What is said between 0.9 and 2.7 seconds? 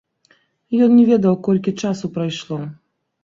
не ведаў, колькі часу прайшло.